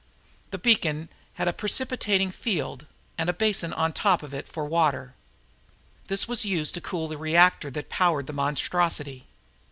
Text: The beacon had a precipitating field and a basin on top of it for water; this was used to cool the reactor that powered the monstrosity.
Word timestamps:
The 0.49 0.57
beacon 0.57 1.09
had 1.35 1.47
a 1.47 1.53
precipitating 1.53 2.31
field 2.31 2.87
and 3.19 3.29
a 3.29 3.33
basin 3.33 3.71
on 3.71 3.93
top 3.93 4.23
of 4.23 4.33
it 4.33 4.47
for 4.47 4.65
water; 4.65 5.13
this 6.07 6.27
was 6.27 6.43
used 6.43 6.73
to 6.73 6.81
cool 6.81 7.07
the 7.07 7.19
reactor 7.19 7.69
that 7.69 7.87
powered 7.89 8.25
the 8.25 8.33
monstrosity. 8.33 9.27